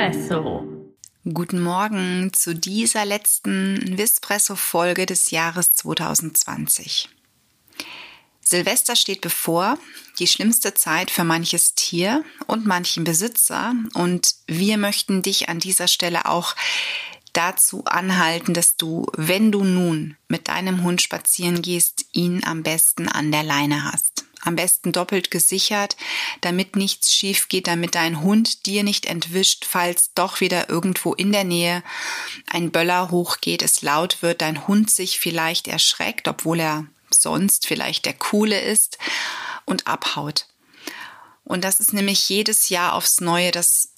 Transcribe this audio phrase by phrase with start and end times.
[0.00, 0.66] Vispresso.
[1.24, 7.10] Guten Morgen zu dieser letzten Vispresso-Folge des Jahres 2020.
[8.40, 9.76] Silvester steht bevor,
[10.18, 13.74] die schlimmste Zeit für manches Tier und manchen Besitzer.
[13.92, 16.56] Und wir möchten dich an dieser Stelle auch
[17.34, 23.06] dazu anhalten, dass du, wenn du nun mit deinem Hund spazieren gehst, ihn am besten
[23.06, 25.96] an der Leine hast am besten doppelt gesichert,
[26.40, 31.32] damit nichts schief geht, damit dein Hund dir nicht entwischt, falls doch wieder irgendwo in
[31.32, 31.82] der Nähe
[32.46, 38.06] ein Böller hochgeht, es laut wird, dein Hund sich vielleicht erschreckt, obwohl er sonst vielleicht
[38.06, 38.98] der Coole ist
[39.64, 40.46] und abhaut.
[41.44, 43.89] Und das ist nämlich jedes Jahr aufs Neue das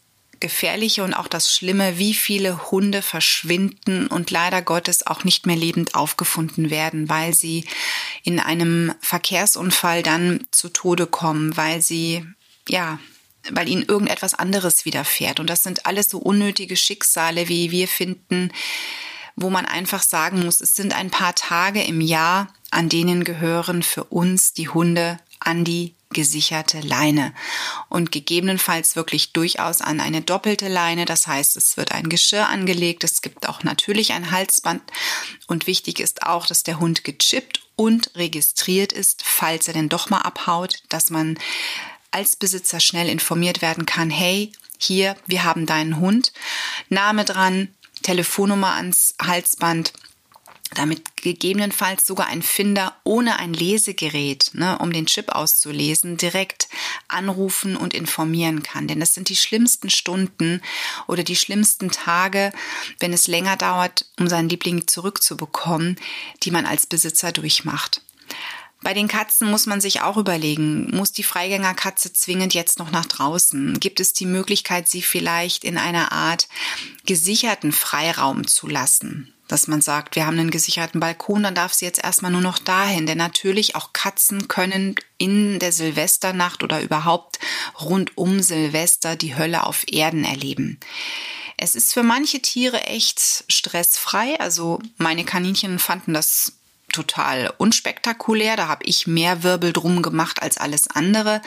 [0.43, 5.57] Gefährliche und auch das Schlimme, wie viele Hunde verschwinden und leider Gottes auch nicht mehr
[5.57, 7.65] lebend aufgefunden werden, weil sie
[8.25, 12.27] in einem Verkehrsunfall dann zu Tode kommen, weil sie,
[12.69, 12.99] ja,
[13.51, 15.41] weil ihnen irgendetwas anderes widerfährt.
[15.41, 18.53] Und das sind alles so unnötige Schicksale, wie wir finden,
[19.37, 23.83] wo man einfach sagen muss, es sind ein paar Tage im Jahr, an denen gehören
[23.83, 27.35] für uns die Hunde an die gesicherte Leine
[27.89, 31.05] und gegebenenfalls wirklich durchaus an eine doppelte Leine.
[31.05, 33.05] Das heißt, es wird ein Geschirr angelegt.
[33.05, 34.83] Es gibt auch natürlich ein Halsband
[35.47, 40.11] und wichtig ist auch, dass der Hund gechippt und registriert ist, falls er denn doch
[40.11, 41.39] mal abhaut, dass man
[42.11, 46.33] als Besitzer schnell informiert werden kann, hey, hier, wir haben deinen Hund,
[46.89, 47.69] Name dran,
[48.03, 49.93] Telefonnummer ans Halsband
[50.75, 56.69] damit gegebenenfalls sogar ein Finder ohne ein Lesegerät, ne, um den Chip auszulesen, direkt
[57.09, 58.89] anrufen und informieren kann.
[58.89, 60.61] Denn das sind die schlimmsten Stunden
[61.07, 62.53] oder die schlimmsten Tage,
[62.99, 65.97] wenn es länger dauert, um seinen Liebling zurückzubekommen,
[66.43, 68.03] die man als Besitzer durchmacht.
[68.83, 73.07] Bei den Katzen muss man sich auch überlegen, muss die Freigängerkatze zwingend jetzt noch nach
[73.07, 73.79] draußen?
[73.79, 76.49] Gibt es die Möglichkeit, sie vielleicht in einer Art
[77.07, 79.33] gesicherten Freiraum zu lassen?
[79.53, 82.59] Dass man sagt, wir haben einen gesicherten Balkon, dann darf sie jetzt erstmal nur noch
[82.59, 83.05] dahin.
[83.05, 87.39] Denn natürlich auch Katzen können in der Silvesternacht oder überhaupt
[87.79, 90.81] rund um Silvester die Hölle auf Erden erleben.
[91.59, 94.41] Es ist für manche Tiere echt stressfrei.
[94.41, 96.55] Also meine Kaninchen fanden das
[96.91, 98.57] total unspektakulär.
[98.57, 101.43] Da habe ich mehr Wirbel drum gemacht als alles andere.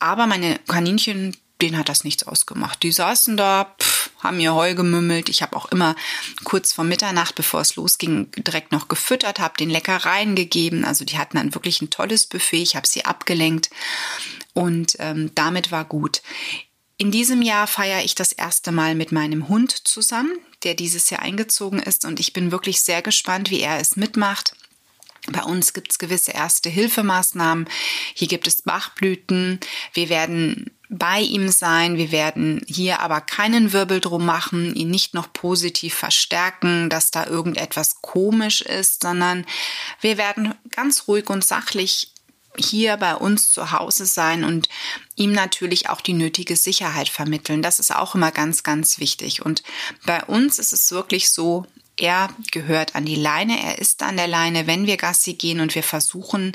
[0.00, 2.82] Aber meine Kaninchen, denen hat das nichts ausgemacht.
[2.82, 3.93] Die saßen da, pff,
[4.24, 5.28] haben mir Heu gemümmelt.
[5.28, 5.94] Ich habe auch immer
[6.42, 10.84] kurz vor Mitternacht, bevor es losging, direkt noch gefüttert, habe den Leckereien gegeben.
[10.84, 12.62] Also die hatten dann wirklich ein tolles Buffet.
[12.62, 13.70] Ich habe sie abgelenkt
[14.54, 16.22] und ähm, damit war gut.
[16.96, 21.22] In diesem Jahr feiere ich das erste Mal mit meinem Hund zusammen, der dieses Jahr
[21.22, 24.56] eingezogen ist und ich bin wirklich sehr gespannt, wie er es mitmacht.
[25.26, 27.68] Bei uns gibt es gewisse erste Hilfemaßnahmen.
[28.14, 29.58] Hier gibt es Bachblüten.
[29.94, 31.96] Wir werden bei ihm sein.
[31.96, 37.26] Wir werden hier aber keinen Wirbel drum machen, ihn nicht noch positiv verstärken, dass da
[37.26, 39.46] irgendetwas komisch ist, sondern
[40.00, 42.10] wir werden ganz ruhig und sachlich
[42.56, 44.68] hier bei uns zu Hause sein und
[45.16, 47.62] ihm natürlich auch die nötige Sicherheit vermitteln.
[47.62, 49.44] Das ist auch immer ganz, ganz wichtig.
[49.44, 49.62] Und
[50.06, 51.66] bei uns ist es wirklich so,
[51.96, 55.74] er gehört an die Leine, er ist an der Leine, wenn wir Gassi gehen und
[55.74, 56.52] wir versuchen,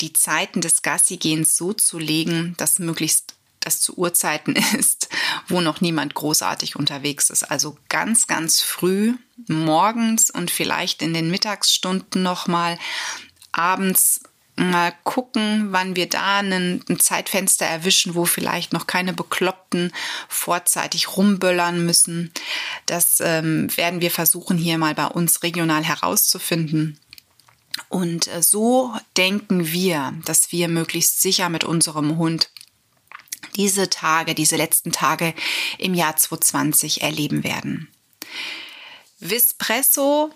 [0.00, 5.08] die Zeiten des Gassi-Gehens so zu legen, dass möglichst das zu Uhrzeiten ist,
[5.48, 7.44] wo noch niemand großartig unterwegs ist.
[7.44, 9.14] Also ganz, ganz früh
[9.46, 12.78] morgens und vielleicht in den Mittagsstunden nochmal
[13.52, 14.20] abends
[14.56, 19.92] mal gucken, wann wir da ein Zeitfenster erwischen, wo vielleicht noch keine Bekloppten
[20.28, 22.30] vorzeitig rumböllern müssen.
[22.86, 26.98] Das ähm, werden wir versuchen, hier mal bei uns regional herauszufinden.
[27.88, 32.50] Und äh, so denken wir, dass wir möglichst sicher mit unserem Hund
[33.60, 35.34] diese Tage, diese letzten Tage
[35.76, 37.88] im Jahr 2020 erleben werden.
[39.18, 40.30] Vispresso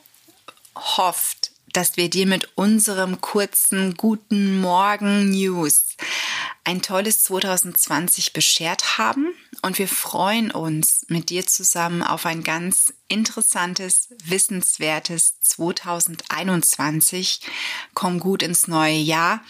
[0.76, 5.97] hofft, dass wir dir mit unserem kurzen Guten Morgen News
[6.65, 12.93] ein tolles 2020 beschert haben und wir freuen uns mit dir zusammen auf ein ganz
[13.09, 17.41] interessantes, wissenswertes 2021.
[17.94, 19.41] Komm gut ins neue Jahr.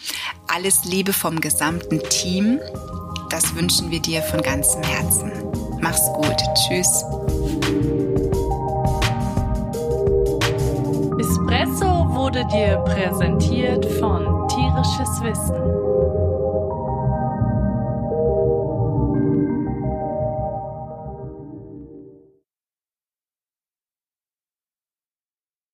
[0.47, 2.61] Alles Liebe vom gesamten Team.
[3.35, 5.29] Das wünschen wir dir von ganzem Herzen.
[5.81, 6.37] Mach's gut.
[6.55, 7.03] Tschüss.
[11.19, 15.94] Espresso wurde dir präsentiert von Tierisches Wissen